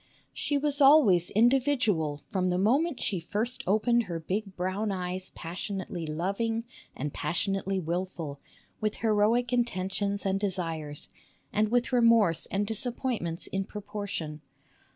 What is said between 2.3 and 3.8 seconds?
from the moment she first